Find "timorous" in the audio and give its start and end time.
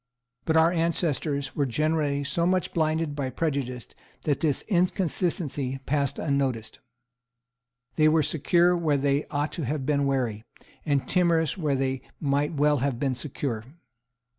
11.07-11.55